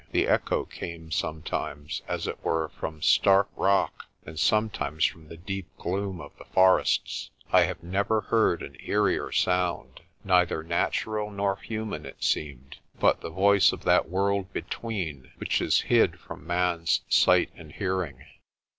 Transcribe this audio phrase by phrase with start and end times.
[0.11, 5.67] The echo came sometimes, as it were, from stark rock, and sometimes from the deep
[5.77, 7.29] gloom of the forests.
[7.51, 10.01] I have never heard an eerier sound.
[10.23, 15.81] Neither natural nor human it seemed, but the voice of that world between which is
[15.81, 18.25] hid from man's sight and hearing.